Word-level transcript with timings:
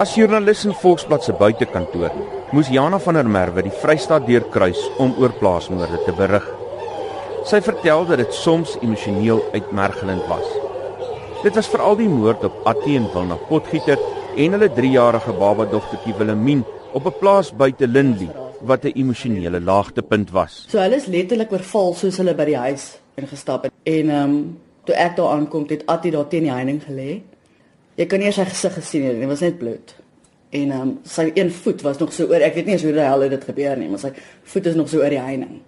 As 0.00 0.14
joernalis 0.16 0.62
in 0.64 0.72
Volksblad 0.72 1.26
se 1.26 1.34
buitekantoor, 1.36 2.14
moes 2.56 2.70
Jana 2.72 2.96
van 3.04 3.18
der 3.18 3.26
Merwe 3.28 3.60
die 3.66 3.72
Vrystaat 3.82 4.24
deurkruis 4.24 4.78
om 4.96 5.10
oor 5.20 5.34
plaasmoorde 5.36 5.98
te 6.06 6.14
berig. 6.16 6.46
Sy 7.44 7.58
vertel 7.66 8.06
dat 8.08 8.22
dit 8.22 8.32
soms 8.32 8.78
emosioneel 8.80 9.42
uitmergelend 9.52 10.22
was. 10.30 10.46
Dit 11.42 11.58
was 11.58 11.68
veral 11.68 11.98
die 11.98 12.08
moord 12.08 12.46
op 12.48 12.62
Attie 12.70 12.94
en 12.96 13.10
Wilna 13.12 13.36
Potgieter 13.50 14.00
en 14.40 14.56
hulle 14.56 14.70
3-jarige 14.78 15.34
baba 15.36 15.66
dogtertjie 15.68 16.14
Willemien 16.16 16.64
op 16.96 17.04
'n 17.04 17.18
plaas 17.20 17.50
buite 17.52 17.86
Lindley 17.86 18.30
wat 18.62 18.84
'n 18.84 18.96
emosionele 18.96 19.60
laagtepunt 19.60 20.30
was. 20.32 20.64
So 20.68 20.78
hulle 20.78 20.96
is 20.96 21.12
letterlik 21.12 21.52
oorval 21.52 21.92
soos 21.94 22.16
hulle 22.16 22.34
by 22.34 22.44
die 22.44 22.56
huis 22.56 22.96
ingestap 23.16 23.64
het 23.64 23.72
en 23.84 24.08
ehm 24.10 24.24
um, 24.24 24.58
toe 24.84 24.94
ek 24.94 25.16
daar 25.16 25.36
aankom 25.36 25.68
het 25.68 25.86
Attie 25.86 26.10
daar 26.10 26.28
teen 26.28 26.48
die 26.48 26.52
heining 26.52 26.80
gelê. 26.88 27.20
Jy 28.00 28.06
kan 28.08 28.22
nie 28.22 28.30
eens 28.30 28.38
sy 28.40 28.46
gesig 28.48 28.76
gesien 28.78 29.02
het 29.04 29.18
nie, 29.18 29.26
dit 29.26 29.28
was 29.28 29.42
net 29.44 29.58
bloed. 29.60 29.90
En 30.56 30.70
ehm 30.72 30.82
um, 30.82 30.92
sy 31.04 31.26
een 31.36 31.50
voet 31.52 31.82
was 31.84 31.98
nog 32.00 32.14
so 32.16 32.30
oor, 32.30 32.42
ek 32.42 32.54
weet 32.56 32.70
nie 32.70 32.78
eens 32.78 32.84
hoe 32.86 32.94
die 32.96 33.04
hel 33.04 33.26
dit 33.28 33.42
gebeur 33.44 33.76
nie, 33.76 33.90
maar 33.92 34.00
sy 34.00 34.10
voet 34.52 34.70
is 34.70 34.78
nog 34.78 34.88
so 34.88 35.02
oor 35.02 35.12
die 35.12 35.20
heining. 35.20 35.58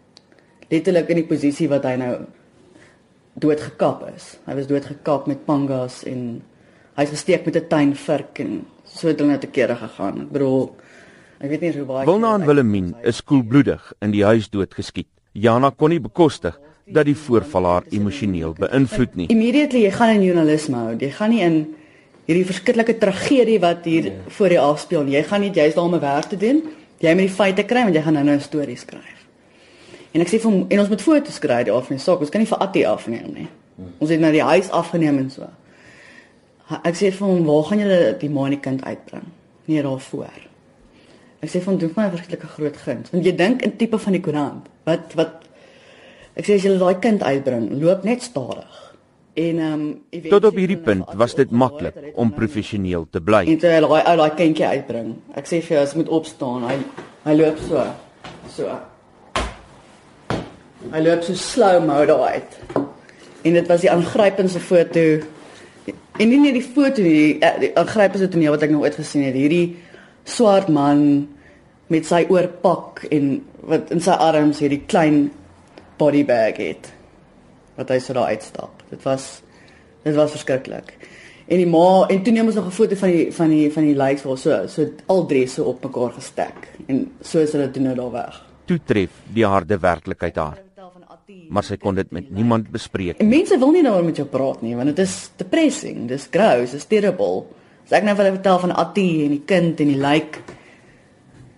Letterlik 0.70 1.10
in 1.12 1.20
die 1.20 1.28
posisie 1.28 1.68
wat 1.68 1.84
hy 1.84 1.98
nou 2.00 2.14
dood 3.42 3.60
gekap 3.60 4.06
is. 4.14 4.38
Hy 4.46 4.56
was 4.56 4.70
dood 4.70 4.88
gekap 4.88 5.28
met 5.28 5.44
pangas 5.44 6.00
en 6.08 6.40
hy's 6.96 7.12
gesteek 7.12 7.44
met 7.46 7.56
'n 7.56 7.68
tuinvurk 7.68 8.40
en 8.40 8.64
so 8.84 9.08
het 9.08 9.20
hulle 9.20 9.32
net 9.32 9.44
'n 9.44 9.50
keer 9.50 9.76
gegaan. 9.76 10.22
Ek 10.22 10.32
bedoel 10.32 10.72
ek 11.40 11.50
weet 11.50 11.60
nie 11.60 11.72
hoe 11.76 11.84
baie 11.84 12.06
Wilna 12.06 12.34
en 12.34 12.46
Willemien 12.46 12.94
is 13.02 13.20
koelbloedig 13.20 13.92
in 14.00 14.10
die 14.10 14.24
huis 14.24 14.48
doodgeskiet. 14.48 15.08
Jana 15.32 15.70
kon 15.70 15.90
nie 15.90 16.00
bekostig 16.00 16.58
dat 16.86 17.04
die 17.04 17.16
voorval 17.16 17.64
haar 17.64 17.84
emosioneel 17.90 18.54
beïnvloed 18.54 19.14
nie. 19.14 19.28
Immediately 19.28 19.82
jy 19.82 19.90
gaan 19.90 20.16
in 20.16 20.22
journalisme 20.22 20.76
hou. 20.76 20.96
Jy 20.96 21.10
gaan 21.10 21.30
nie 21.30 21.40
in 21.40 21.74
hierdie 22.26 22.46
verskriklike 22.46 22.98
tragedie 22.98 23.58
wat 23.60 23.84
hier 23.84 24.04
ja. 24.04 24.12
voor 24.36 24.54
jou 24.54 24.62
afspeel. 24.72 25.08
Jy 25.10 25.22
gaan 25.28 25.40
nie 25.40 25.50
jy's 25.50 25.74
daar 25.74 25.84
om 25.84 25.94
'n 25.94 26.00
werk 26.00 26.28
te 26.30 26.36
doen. 26.36 26.62
Jy 26.98 27.14
moet 27.14 27.26
die 27.26 27.36
feite 27.36 27.64
kry 27.64 27.82
want 27.82 27.94
jy 27.94 28.02
gaan 28.02 28.14
nou 28.14 28.36
'n 28.36 28.40
storie 28.40 28.76
skryf. 28.76 29.26
En 30.12 30.20
ek 30.20 30.28
sê 30.28 30.40
vir 30.40 30.50
hom 30.50 30.66
en 30.68 30.80
ons 30.80 30.88
moet 30.88 31.02
foto's 31.02 31.38
kry 31.38 31.64
daar 31.64 31.82
van 31.82 31.96
die 31.96 32.04
saak. 32.04 32.20
Ons 32.20 32.30
kan 32.30 32.40
nie 32.40 32.48
vir 32.48 32.58
Attie 32.58 32.88
afneem 32.88 33.32
nie. 33.34 33.48
Ons 33.98 34.10
het 34.10 34.20
nou 34.20 34.32
die 34.32 34.42
huis 34.42 34.70
afgeneem 34.70 35.18
en 35.18 35.30
so. 35.30 35.48
Ek 36.84 36.94
sê 36.94 37.12
vir 37.12 37.26
hom, 37.26 37.44
"Waar 37.44 37.64
gaan 37.64 37.78
julle 37.78 38.16
die 38.18 38.30
maanie 38.30 38.60
kind 38.60 38.84
uitbring?" 38.84 39.26
Nee, 39.64 39.82
daar 39.82 40.00
voor. 40.00 40.40
Ek 41.42 41.48
sê 41.48 41.60
vir 41.60 41.64
hom, 41.64 41.78
"Doen 41.78 41.90
vir 41.90 42.02
my 42.02 42.08
'n 42.08 42.16
verskriklike 42.16 42.46
groot 42.46 42.76
guns." 42.76 43.10
Want 43.10 43.24
jy 43.24 43.36
dink 43.36 43.62
in 43.62 43.76
tipe 43.76 43.98
van 43.98 44.12
die 44.12 44.20
koerant. 44.20 44.66
Wat 44.84 45.14
wat 45.14 45.42
Ek 46.32 46.46
sê 46.48 46.56
as 46.56 46.64
jy 46.64 46.78
daai 46.80 46.96
kind 47.02 47.22
uitbring, 47.22 47.68
loop 47.82 48.06
net 48.08 48.22
stadig. 48.24 48.91
En 49.34 49.58
um, 49.58 49.84
tot 50.28 50.44
op 50.44 50.56
hierdie 50.60 50.76
punt 50.76 51.08
was 51.16 51.32
dit 51.34 51.50
maklik 51.50 51.96
om 52.20 52.32
professioneel 52.36 53.06
te 53.10 53.20
bly. 53.24 53.46
En 53.48 53.60
toe 53.62 53.70
hy 53.72 53.78
daai 53.80 54.02
ou 54.10 54.16
daai 54.20 54.34
kindjie 54.36 54.66
uitbring. 54.68 55.14
Ek 55.40 55.48
sê 55.48 55.62
vir 55.64 55.78
jou 55.78 55.84
as 55.86 55.94
moet 55.96 56.10
opstaan. 56.12 56.66
Hy 56.68 56.76
hy 57.24 57.36
loop 57.38 57.62
so. 57.64 57.86
So. 58.52 58.76
Hy 60.92 61.00
loop 61.00 61.24
so 61.24 61.38
slow 61.38 61.80
mode 61.86 62.18
uit. 62.28 62.58
En 63.48 63.56
dit 63.56 63.72
was 63.72 63.80
die 63.80 63.92
aangrypendste 63.94 64.60
foto. 64.60 65.08
En 66.20 66.28
nie 66.28 66.40
net 66.42 66.58
die 66.58 66.66
foto 66.66 67.00
nie, 67.00 67.38
eh, 67.40 67.56
die 67.68 67.72
aangrypendste 67.72 68.28
toneel 68.28 68.52
wat 68.52 68.68
ek 68.68 68.74
nog 68.74 68.84
ooit 68.84 69.00
gesien 69.00 69.24
het. 69.24 69.38
Hierdie 69.38 69.78
swart 70.28 70.68
man 70.68 71.28
met 71.88 72.04
sy 72.04 72.26
oorpak 72.28 73.06
en 73.08 73.38
wat 73.64 73.90
in 73.96 74.00
sy 74.00 74.12
arms 74.12 74.60
hierdie 74.60 74.84
klein 74.86 75.30
body 75.96 76.20
bag 76.26 76.60
het 76.60 76.92
wat 77.78 77.92
hy 77.92 77.98
so 78.02 78.16
daar 78.16 78.32
uitstap. 78.32 78.84
Dit 78.90 79.02
was 79.06 79.42
dit 80.02 80.14
was 80.14 80.34
verskriklik. 80.34 80.96
En 81.46 81.58
die 81.58 81.68
ma 81.68 82.06
en 82.10 82.22
toe 82.24 82.32
neem 82.34 82.46
ons 82.46 82.58
nog 82.58 82.66
'n 82.66 82.70
foto 82.70 82.96
van 82.96 83.10
die 83.10 83.32
van 83.32 83.48
die 83.48 83.70
van 83.72 83.84
die 83.84 83.96
likes 83.96 84.22
waar 84.22 84.38
so 84.38 84.66
so 84.66 84.86
al 85.06 85.26
drie 85.26 85.46
so 85.46 85.64
op 85.64 85.82
mekaar 85.82 86.12
gestek 86.12 86.68
en 86.86 87.10
so 87.20 87.38
is 87.38 87.52
hulle 87.52 87.70
toe 87.70 87.82
nou 87.82 87.94
daar 87.94 88.12
weg. 88.12 88.44
Toe 88.64 88.78
tref 88.84 89.10
die 89.34 89.46
harde 89.46 89.78
werklikheid 89.78 90.36
haar. 90.36 90.58
Maar 91.48 91.62
sy 91.62 91.76
kon 91.76 91.94
dit 91.94 92.10
met 92.10 92.30
niemand 92.30 92.70
bespreek. 92.70 93.18
En 93.18 93.28
mense 93.28 93.58
wil 93.58 93.70
nie 93.70 93.82
daaroor 93.82 94.04
met 94.04 94.16
jou 94.16 94.26
praat 94.26 94.62
nie 94.62 94.76
want 94.76 94.88
dit 94.88 94.98
is 94.98 95.30
depressing, 95.36 96.08
dis 96.08 96.28
gross, 96.30 96.70
dis 96.70 96.86
terrible. 96.86 97.44
As 97.84 97.92
ek 97.92 98.04
nou 98.04 98.16
hulle 98.16 98.32
vertel 98.32 98.58
van 98.58 98.72
Attie 98.72 99.24
en 99.24 99.30
die 99.30 99.42
kind 99.44 99.80
en 99.80 99.86
die 99.86 100.00
like 100.00 100.38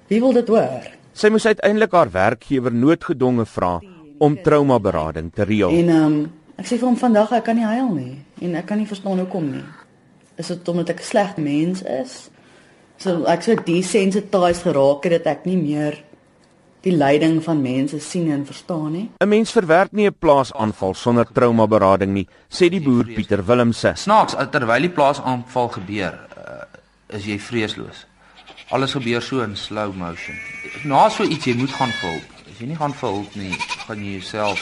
wie 0.09 0.21
wil 0.21 0.33
dit 0.33 0.49
hoor? 0.49 0.91
Sy 1.13 1.29
moes 1.29 1.47
uiteindelik 1.47 1.93
haar 1.93 2.11
werkgewer 2.11 2.73
noodgedwonge 2.73 3.47
vra 3.47 3.81
om 4.19 4.43
traumaberading 4.43 5.33
te 5.35 5.45
reël. 5.45 5.71
En 5.71 5.89
ehm 5.89 6.05
um, 6.05 6.33
ek 6.57 6.69
sê 6.71 6.79
vir 6.79 6.87
hom 6.87 6.97
vandag 6.97 7.33
ek 7.35 7.45
kan 7.49 7.57
nie 7.59 7.67
huil 7.67 7.91
nie 7.95 8.19
en 8.47 8.55
ek 8.55 8.67
kan 8.67 8.79
nie 8.79 8.87
verstaan 8.87 9.19
hoekom 9.19 9.51
nie. 9.51 9.65
Is 10.39 10.51
dit 10.53 10.69
omdat 10.69 10.91
ek 10.95 11.01
'n 11.01 11.11
slegte 11.11 11.41
mens 11.41 11.83
is? 11.83 12.31
So 12.97 13.25
ek 13.27 13.43
sou 13.43 13.57
desensitized 13.65 14.63
geraak 14.63 15.05
het 15.05 15.25
dat 15.25 15.27
ek 15.27 15.47
nie 15.47 15.57
meer 15.57 15.99
die 16.85 16.93
lyding 16.93 17.43
van 17.43 17.63
mense 17.63 17.99
sien 18.01 18.31
en 18.31 18.47
verstaan 18.47 18.93
nie. 18.93 19.11
'n 19.21 19.29
Mens 19.29 19.53
verwerk 19.53 19.93
nie 19.93 20.07
'n 20.07 20.17
plaasaanval 20.19 20.95
sonder 20.95 21.27
traumaberading 21.33 22.13
nie, 22.13 22.29
sê 22.49 22.69
die 22.69 22.81
boer 22.81 23.05
Pieter 23.05 23.45
Willemse. 23.47 23.93
Snaaks, 23.95 24.37
terwyl 24.51 24.81
die 24.81 24.91
plaasaanval 24.91 25.69
gebeur, 25.69 26.15
uh, 26.39 27.17
is 27.17 27.25
jy 27.25 27.39
vreesloos. 27.39 28.07
Alles 28.71 28.93
gebeur 28.93 29.23
so 29.23 29.41
in 29.41 29.57
slow 29.57 29.95
motion. 29.95 30.37
Na 30.85 31.09
so 31.09 31.23
iets 31.23 31.45
jy 31.45 31.55
moet 31.55 31.71
gaan 31.71 31.91
vir 31.91 32.34
As 32.55 32.61
jy 32.63 32.69
nie 32.71 32.77
gaan 32.79 32.93
vir 32.95 33.11
hulp 33.11 33.33
nie, 33.35 33.57
gaan 33.83 33.99
jy 33.99 34.13
jouself 34.15 34.61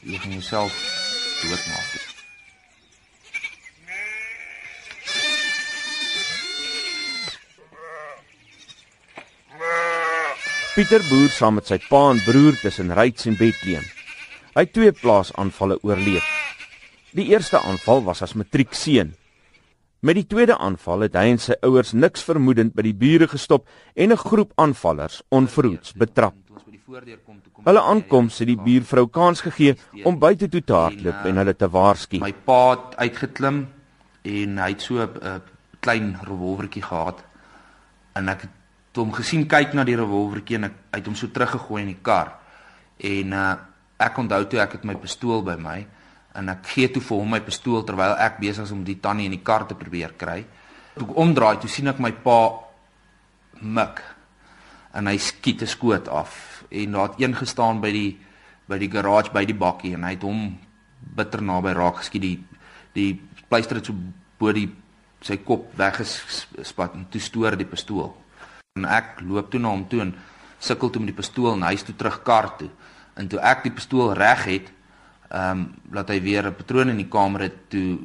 jy 0.00 0.16
gaan 0.16 0.32
jouself 0.32 0.76
doodmaak. 1.42 1.90
Pieter 10.72 11.04
boer 11.10 11.28
saam 11.36 11.60
met 11.60 11.68
sy 11.68 11.76
pa 11.90 12.02
en 12.14 12.24
broer 12.24 12.56
tussen 12.62 12.96
Ryds 12.96 13.28
en 13.28 13.36
Bethlehem. 13.36 13.84
Hy 14.56 14.64
het 14.64 14.72
twee 14.72 14.96
plaasaanvalle 14.96 15.82
oorleef. 15.84 16.24
Die 17.12 17.28
eerste 17.34 17.60
aanval 17.60 18.06
was 18.08 18.24
as 18.24 18.38
matriekseun. 18.40 19.12
Met 20.00 20.16
die 20.16 20.28
tweede 20.32 20.56
aanval 20.56 21.10
het 21.10 21.20
hy 21.20 21.28
en 21.34 21.44
sy 21.44 21.60
ouers 21.60 21.92
niks 21.92 22.24
vermoedend 22.24 22.72
by 22.72 22.88
die 22.88 22.96
bure 22.96 23.28
gestop 23.28 23.68
en 23.92 24.16
'n 24.16 24.24
groep 24.24 24.56
aanvallers 24.56 25.20
onverhoeds 25.28 25.92
betrap 25.92 26.47
voordeur 26.88 27.18
kom 27.24 27.40
toe 27.42 27.52
kom. 27.52 27.64
Hulle 27.68 27.82
aankoms 27.92 28.38
het 28.42 28.48
die 28.50 28.58
buurvrou 28.58 29.06
kans 29.12 29.42
gegee 29.44 29.76
om 30.08 30.18
buite 30.18 30.48
toe 30.48 30.62
te 30.64 30.76
hardloop 30.76 31.22
en, 31.22 31.30
en 31.30 31.42
hulle 31.42 31.54
te 31.56 31.68
waarsku. 31.72 32.20
My 32.22 32.32
pa 32.32 32.60
het 32.72 32.96
uitgeklim 33.04 33.62
en 34.28 34.58
hy 34.62 34.70
het 34.72 34.84
so 34.84 35.02
'n 35.02 35.42
klein 35.80 36.16
revolvertjie 36.22 36.82
gehad 36.82 37.22
en 38.14 38.28
ek 38.28 38.42
het 38.46 38.96
hom 38.96 39.12
gesien 39.12 39.46
kyk 39.46 39.74
na 39.74 39.84
die 39.84 39.96
revolvertjie 39.96 40.56
en 40.56 40.64
ek 40.64 40.76
het 40.92 41.06
hom 41.06 41.14
so 41.14 41.28
teruggegooi 41.28 41.82
in 41.82 41.92
die 41.92 42.02
kar. 42.02 42.34
En 42.98 43.32
uh, 43.32 43.54
ek 43.98 44.18
onthou 44.18 44.44
toe 44.48 44.60
ek 44.60 44.72
het 44.72 44.84
my 44.84 44.94
pistool 44.94 45.42
by 45.42 45.56
my 45.56 45.86
en 46.34 46.48
ek 46.48 46.66
gee 46.66 46.88
toe 46.88 47.02
vir 47.02 47.18
hom 47.18 47.30
my 47.30 47.40
pistool 47.40 47.84
terwyl 47.84 48.16
ek 48.18 48.38
besig 48.40 48.64
is 48.64 48.72
om 48.72 48.84
die 48.84 49.00
tannie 49.00 49.26
in 49.26 49.36
die 49.36 49.42
kar 49.42 49.66
te 49.66 49.74
probeer 49.74 50.14
kry. 50.16 50.44
Toe 50.94 51.08
ek 51.08 51.16
omdraai, 51.16 51.58
toe 51.60 51.70
sien 51.70 51.88
ek 51.88 51.98
my 51.98 52.12
pa 52.12 52.40
mik 53.60 54.17
en 54.98 55.06
hy 55.06 55.18
skiet 55.18 55.62
'n 55.62 55.66
skoot 55.66 56.08
af. 56.08 56.64
En 56.68 56.92
daar 56.92 57.08
het 57.08 57.20
een 57.20 57.34
gestaan 57.34 57.80
by 57.80 57.92
die 57.92 58.18
by 58.66 58.78
die 58.78 58.90
garage 58.90 59.32
by 59.32 59.44
die 59.44 59.54
bakkie 59.54 59.94
en 59.94 60.04
hy 60.04 60.10
het 60.10 60.22
hom 60.22 60.58
bitter 61.00 61.42
naby 61.42 61.72
raak 61.72 61.96
geskiet. 61.96 62.22
Die 62.22 62.44
die 62.92 63.20
pleister 63.48 63.76
het 63.76 63.86
so 63.86 63.94
bo 64.38 64.52
die 64.52 64.68
sy 65.20 65.36
kop 65.36 65.72
weggespat 65.76 66.94
en 66.94 67.06
toe 67.10 67.20
stoor 67.20 67.56
die 67.56 67.66
pistool. 67.66 68.14
En 68.76 68.84
ek 68.84 69.20
loop 69.20 69.50
toe 69.50 69.60
na 69.60 69.68
hom 69.68 69.88
toe 69.88 70.00
en 70.00 70.14
sukkel 70.58 70.90
toe 70.90 71.00
met 71.00 71.14
die 71.14 71.22
pistool 71.22 71.52
en 71.52 71.62
hy 71.62 71.72
is 71.72 71.82
toe 71.82 71.94
terug 71.96 72.22
kar 72.22 72.56
toe. 72.58 72.68
En 73.16 73.28
toe 73.28 73.40
ek 73.40 73.62
die 73.62 73.72
pistool 73.72 74.14
reg 74.14 74.44
het 74.44 74.72
ehm 75.28 75.50
um, 75.50 75.74
laat 75.92 76.08
hy 76.08 76.20
weer 76.20 76.46
'n 76.46 76.54
patroon 76.54 76.88
in 76.88 76.96
die 76.96 77.08
kamer 77.08 77.40
het 77.40 77.70
toe 77.70 77.98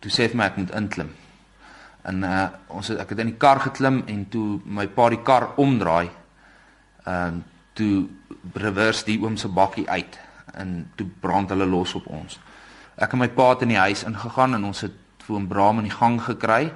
toe 0.00 0.10
sê 0.10 0.22
hy 0.22 0.28
vir 0.28 0.36
my 0.36 0.44
ek 0.44 0.56
moet 0.56 0.70
inklim. 0.70 1.10
En 2.02 2.22
uh, 2.24 2.48
ons 2.68 2.88
het, 2.88 2.98
ek 2.98 3.08
het 3.08 3.18
in 3.18 3.26
die 3.26 3.36
kar 3.36 3.60
geklim 3.60 4.02
en 4.06 4.28
toe 4.28 4.60
my 4.64 4.86
pa 4.86 5.08
die 5.08 5.22
kar 5.22 5.52
omdraai 5.56 6.19
ehm 7.04 7.26
um, 7.26 7.44
toe 7.72 8.08
reverse 8.54 9.04
die 9.06 9.18
oom 9.22 9.36
se 9.36 9.48
bakkie 9.48 9.88
uit 9.88 10.18
en 10.54 10.90
toe 10.94 11.06
brand 11.20 11.50
hulle 11.50 11.66
los 11.66 11.94
op 11.94 12.06
ons. 12.06 12.38
Ek 13.00 13.14
en 13.14 13.22
my 13.22 13.28
pa 13.32 13.52
het 13.52 13.62
in 13.64 13.72
die 13.72 13.80
huis 13.80 14.02
ingegaan 14.04 14.58
en 14.58 14.66
ons 14.68 14.82
het 14.84 14.96
vir 15.24 15.36
oom 15.36 15.46
Bram 15.48 15.78
in 15.80 15.88
die 15.88 15.94
gang 15.94 16.18
gekry. 16.22 16.72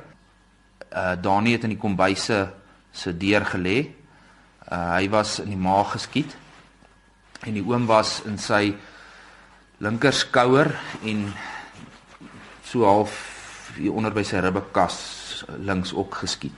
Uh 0.94 1.15
Dani 1.21 1.53
het 1.56 1.67
in 1.67 1.75
die 1.75 1.81
kombuise 1.81 2.38
se 2.93 3.12
deur 3.19 3.44
gelê. 3.50 3.79
Uh 4.71 4.94
hy 4.94 5.09
was 5.11 5.38
in 5.43 5.50
die 5.53 5.61
maag 5.61 5.97
geskiet 5.99 6.37
en 7.44 7.59
die 7.59 7.65
oom 7.67 7.87
was 7.87 8.23
in 8.25 8.38
sy 8.38 8.73
linker 9.85 10.15
skouer 10.15 10.70
en 11.05 11.27
so 12.65 12.87
half 12.88 13.17
hier 13.77 13.93
onder 13.93 14.15
by 14.15 14.23
sy 14.25 14.41
ribbekas 14.41 14.97
links 15.59 15.93
ook 15.93 16.23
geskiet. 16.23 16.55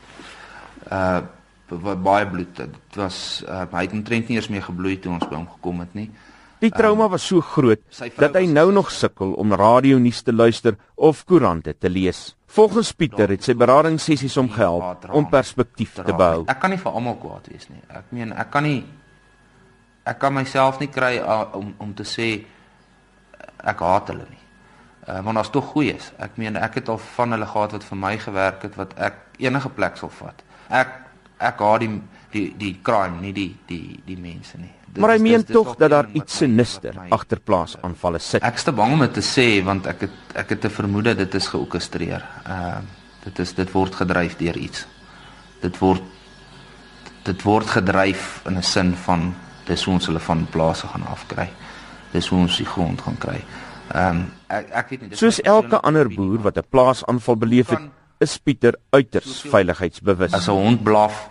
Uh 0.92 1.24
baie 1.68 2.26
bloed. 2.26 2.56
Dit 2.56 2.96
was 2.98 3.44
uh, 3.48 3.64
hy 3.72 3.84
het 3.86 3.92
omtrent 3.92 4.28
nie 4.28 4.38
eens 4.38 4.48
meer 4.48 4.62
gebloei 4.62 4.96
toe 4.98 5.12
ons 5.12 5.26
by 5.26 5.34
hom 5.34 5.48
gekom 5.58 5.80
het 5.84 5.94
nie. 5.94 6.10
Die 6.58 6.70
trauma 6.72 7.08
was 7.12 7.26
so 7.28 7.42
groot 7.44 7.82
dat 8.16 8.36
hy 8.38 8.46
nou 8.48 8.70
nog 8.72 8.88
sukkel 8.90 9.34
om 9.36 9.52
radionuus 9.52 10.22
te 10.24 10.32
luister 10.32 10.78
of 10.94 11.24
koerante 11.28 11.74
te 11.76 11.90
lees. 11.92 12.32
Volgens 12.56 12.92
Pieter 12.96 13.28
het 13.34 13.44
sy 13.44 13.52
beradingssessies 13.58 14.38
hom 14.40 14.48
gehelp 14.54 15.04
om 15.12 15.28
perspektief 15.28 15.98
te 15.98 16.14
behou. 16.14 16.46
Ek 16.48 16.60
kan 16.62 16.72
nie 16.72 16.80
vir 16.80 16.96
almal 16.96 17.18
kwaad 17.20 17.50
wees 17.52 17.69
nie. 17.69 17.82
Ek 17.92 18.08
meen 18.16 18.32
ek 18.32 18.50
kan 18.54 18.64
nie 18.64 18.80
ek 20.06 20.20
kan 20.22 20.32
myself 20.32 20.80
nie 20.80 20.88
kry 20.92 21.19
uh, 21.20 21.44
om 21.58 21.74
om 21.82 21.92
te 21.98 22.06
sê 22.08 22.30
ek 23.66 23.82
haat 23.84 24.14
hulle 24.14 24.24
nie. 24.30 24.42
Uh, 25.06 25.20
want 25.26 25.36
daar's 25.38 25.52
tog 25.52 25.69
goeies. 25.74 26.08
Ek 26.22 26.38
meen 26.40 26.56
ek 26.56 26.80
het 26.80 26.88
al 26.88 27.02
van 27.19 27.36
hulle 27.36 27.46
gehad 27.52 27.76
wat 27.76 27.84
vir 27.90 28.00
my 28.00 28.14
gewerk 28.22 28.64
het 28.64 28.78
wat 28.80 28.96
ek 28.96 29.20
enige 29.44 29.70
plek 29.76 30.00
sal 30.00 30.10
vat. 30.22 30.40
Ek 30.72 31.02
ek 31.38 31.58
haat 31.58 31.80
die 31.80 32.00
die 32.32 32.46
die 32.58 32.74
crime, 32.82 33.20
nie 33.20 33.32
die 33.32 33.50
die 33.68 34.00
die 34.06 34.16
mense 34.16 34.58
nie. 34.58 34.72
Dit 34.86 35.02
maar 35.02 35.12
hy 35.14 35.20
meen 35.22 35.44
tog 35.44 35.74
dat 35.76 35.90
daar 35.92 36.08
iets 36.16 36.38
sinister 36.42 36.96
agter 37.10 37.40
plaasaanvalle 37.44 38.20
sit. 38.22 38.44
Ek 38.46 38.60
is 38.60 38.64
te 38.64 38.72
bang 38.72 38.94
om 38.96 39.04
dit 39.04 39.16
te 39.18 39.24
sê 39.24 39.46
want 39.64 39.86
ek 39.86 40.06
het 40.06 40.36
ek 40.42 40.54
het 40.54 40.64
'n 40.64 40.76
vermoede 40.80 41.14
dit 41.14 41.34
is 41.34 41.48
georkestreer. 41.48 42.24
Ehm 42.44 42.52
uh, 42.52 42.78
dit 43.24 43.38
is 43.38 43.52
dit 43.54 43.72
word 43.72 43.94
gedryf 43.94 44.36
deur 44.36 44.56
iets. 44.56 44.86
Dit 45.60 45.78
word 45.78 46.02
dit 47.24 47.42
word 47.42 47.66
gedryf 47.66 48.42
in 48.46 48.56
'n 48.56 48.62
sin 48.62 48.94
van 48.94 49.34
dis 49.66 49.84
hoe 49.84 49.94
ons 49.94 50.06
hulle 50.06 50.20
van 50.20 50.46
plase 50.50 50.86
gaan 50.86 51.06
afkry. 51.06 51.48
Dis 52.12 52.28
hoe 52.28 52.38
ons 52.38 52.56
die 52.56 52.66
grond 52.66 53.00
gaan 53.00 53.18
kry. 53.18 53.44
Ehm 53.94 54.16
um, 54.16 54.32
ek 54.48 54.70
ek 54.70 54.88
weet 54.90 55.00
nie 55.02 55.16
soos 55.16 55.40
elke 55.40 55.80
ander 55.80 56.08
boer 56.08 56.38
wat 56.42 56.56
'n 56.58 56.68
plaasaanval 56.70 57.36
beleef 57.36 57.68
het, 57.68 57.82
is 58.18 58.38
Pieter 58.38 58.74
uiters 58.92 59.42
veiligheidsbewus. 59.50 60.32
As 60.32 60.48
'n 60.48 60.52
hond 60.52 60.82
blaf, 60.82 61.28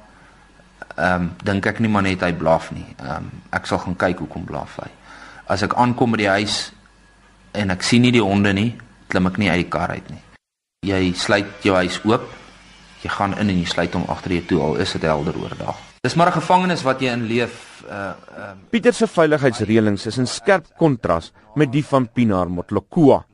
ehm 0.97 1.21
um, 1.21 1.31
dink 1.43 1.65
ek 1.65 1.79
nie 1.79 1.89
maar 1.89 2.03
net 2.03 2.21
hy 2.21 2.33
blaf 2.33 2.71
nie. 2.71 2.85
Ehm 2.99 3.15
um, 3.17 3.31
ek 3.51 3.65
sal 3.65 3.77
gaan 3.77 3.95
kyk 3.95 4.19
hoekom 4.19 4.45
blaf 4.45 4.77
hy. 4.81 4.89
As 5.47 5.63
ek 5.63 5.73
aankom 5.73 6.11
by 6.11 6.17
die 6.17 6.29
huis 6.29 6.71
en 7.53 7.71
ek 7.71 7.83
sien 7.83 8.01
nie 8.01 8.11
die 8.11 8.23
honde 8.23 8.53
nie, 8.53 8.75
klim 9.07 9.27
ek 9.27 9.37
nie 9.37 9.49
uit 9.49 9.63
die 9.65 9.69
kar 9.69 9.89
uit 9.89 10.09
nie. 10.09 10.21
Jy 10.85 11.13
sluit 11.13 11.63
jou 11.63 11.75
huis 11.75 11.99
oop. 12.05 12.29
Jy 13.03 13.09
gaan 13.09 13.37
in 13.37 13.49
en 13.49 13.59
jy 13.59 13.65
sluit 13.65 13.93
hom 13.93 14.05
agter 14.09 14.31
jou 14.31 14.45
toe 14.49 14.61
al 14.61 14.75
is 14.81 14.93
dit 14.93 15.01
helder 15.01 15.37
oordag. 15.37 15.75
Dis 16.05 16.15
maar 16.15 16.29
'n 16.29 16.41
gevangenis 16.41 16.83
wat 16.83 17.01
jy 17.01 17.11
in 17.11 17.27
leef. 17.27 17.83
Uh 17.89 17.93
ehm 17.93 18.13
uh, 18.37 18.69
Pieter 18.69 18.93
se 18.93 19.07
veiligheidsreëlings 19.07 20.05
is 20.05 20.17
in 20.17 20.27
skerp 20.27 20.65
kontras 20.77 21.31
met 21.55 21.71
die 21.71 21.85
van 21.85 22.07
Pinaar 22.07 22.49
Motlokua. 22.49 23.25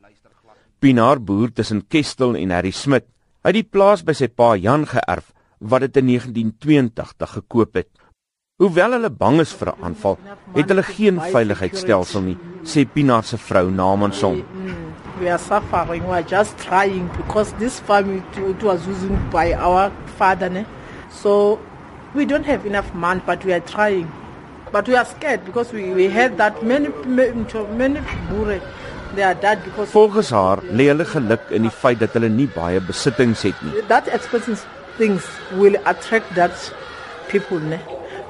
Pinaar 0.78 1.20
boer 1.20 1.52
tussen 1.52 1.86
Kestel 1.86 2.34
en 2.36 2.50
Harry 2.50 2.70
Smit. 2.70 3.11
Hy 3.42 3.50
het 3.50 3.56
die 3.56 3.66
plaas 3.74 4.04
by 4.06 4.14
sy 4.14 4.28
pa 4.30 4.52
Jan 4.54 4.84
geërf 4.86 5.32
wat 5.66 5.82
dit 5.82 5.96
in 5.98 6.12
1982 6.12 7.32
gekoop 7.40 7.74
het. 7.74 7.88
Hoewel 8.62 8.94
hulle 8.94 9.10
bang 9.10 9.40
is 9.42 9.54
vir 9.58 9.72
'n 9.72 9.82
aanval, 9.82 10.16
het 10.54 10.68
hulle 10.70 10.84
geen 10.86 11.18
veiligheidsstelsel 11.18 12.22
nie, 12.22 12.36
sê 12.62 12.86
Pinaar 12.86 13.24
se 13.24 13.36
vrou 13.36 13.70
namens 13.70 14.22
hom. 14.22 14.44
We 15.18 15.28
are 15.28 15.38
suffering. 15.38 16.06
We 16.06 16.14
are 16.14 16.28
just 16.28 16.56
trying 16.58 17.10
because 17.16 17.52
this 17.58 17.80
farm 17.80 18.10
it 18.16 18.62
was 18.62 18.86
used 18.86 19.30
by 19.30 19.54
our 19.54 19.90
father. 20.18 20.48
Ne? 20.48 20.64
So 21.10 21.58
we 22.14 22.24
don't 22.24 22.46
have 22.46 22.64
enough 22.64 22.94
money, 22.94 23.22
but 23.26 23.44
we 23.44 23.52
are 23.52 23.64
trying. 23.66 24.06
But 24.70 24.86
we 24.86 24.94
are 24.94 25.04
scared 25.04 25.44
because 25.44 25.72
we, 25.72 25.92
we 25.92 26.08
heard 26.08 26.36
that 26.38 26.62
many 26.62 26.88
many 27.06 28.00
dead 28.00 28.06
because 28.30 28.62
Volgens 29.92 30.30
haar 30.30 30.62
lê 30.72 30.88
hulle 30.88 31.04
geluk 31.04 31.50
in 31.50 31.66
die 31.68 31.74
feit 31.82 32.00
dat 32.00 32.14
hulle 32.16 32.30
nie 32.32 32.48
baie 32.54 32.80
besittings 32.80 33.42
het 33.48 33.58
nie. 33.62 33.82
That 33.88 34.08
expenses 34.08 34.64
things 34.98 35.26
will 35.56 35.76
attract 35.84 36.34
that 36.34 36.72
people 37.28 37.60
ne? 37.60 37.80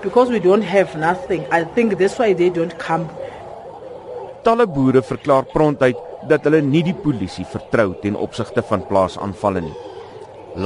because 0.03 0.29
we 0.35 0.41
don't 0.41 0.65
have 0.65 0.97
nothing 0.97 1.43
i 1.59 1.63
think 1.75 1.99
that's 1.99 2.19
why 2.19 2.35
they 2.41 2.51
don't 2.59 2.77
come 2.87 3.05
talle 4.47 4.67
boere 4.77 5.03
verklaar 5.11 5.45
prontuit 5.55 5.99
dat 6.31 6.47
hulle 6.49 6.61
nie 6.73 6.83
die 6.89 6.97
polisie 7.05 7.47
vertrou 7.55 7.89
ten 8.03 8.19
opsigte 8.27 8.65
van 8.71 8.83
plaasaanvalle 8.91 9.63
nie 9.69 9.77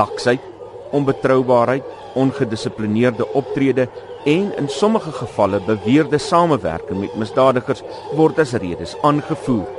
laksheid 0.00 0.52
onbetroubaarheid 0.96 1.94
ongedissiplineerde 2.22 3.28
optrede 3.40 3.88
en 4.36 4.46
in 4.62 4.68
sommige 4.80 5.12
gevalle 5.20 5.60
beweerde 5.66 6.20
samewerking 6.30 7.02
met 7.04 7.18
misdadigers 7.24 7.84
word 8.20 8.40
as 8.46 8.56
redes 8.64 8.96
aangevoer 9.10 9.75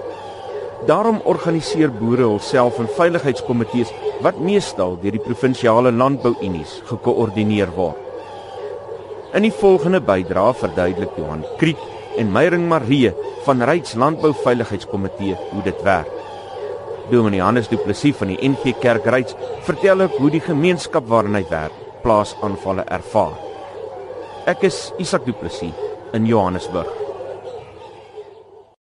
Daarom 0.86 1.22
organiseer 1.26 1.90
boere 1.90 2.28
hulself 2.30 2.78
in 2.80 2.90
veiligheidskomitees 2.98 3.94
wat 4.22 4.38
meestal 4.40 4.98
deur 5.02 5.16
die 5.16 5.24
provinsiale 5.24 5.92
landbouunies 5.92 6.82
gekoördineer 6.90 7.72
word. 7.74 7.98
In 9.34 9.44
die 9.44 9.54
volgende 9.54 10.00
bydrae 10.02 10.54
verduidelik 10.54 11.18
Johan 11.18 11.42
Kriek 11.58 11.82
en 12.18 12.32
Meyring 12.34 12.68
Marie 12.70 13.12
van 13.46 13.62
Ryds 13.66 13.98
Landbouveiligheidskomitee 13.98 15.36
hoe 15.50 15.64
dit 15.66 15.82
werk. 15.84 16.14
Dominee 17.10 17.42
Hannes 17.42 17.70
Du 17.72 17.78
Plessis 17.82 18.16
van 18.20 18.34
die 18.34 18.40
NG 18.50 18.76
Kerk 18.82 19.06
Ryds 19.06 19.36
vertel 19.66 20.06
ook 20.06 20.18
hoe 20.22 20.32
die 20.38 20.44
gemeenskap 20.44 21.10
waarin 21.10 21.40
hy 21.40 21.46
werk 21.50 21.74
plaasaanvalle 22.06 22.86
ervaar. 22.92 23.36
Ek 24.48 24.64
is 24.68 24.92
Isak 25.02 25.26
Du 25.26 25.34
Plessis 25.34 25.76
in 26.14 26.30
Johannesburg. 26.30 27.07